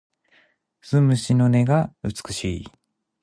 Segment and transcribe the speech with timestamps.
[0.81, 2.71] 鈴虫の音が美しく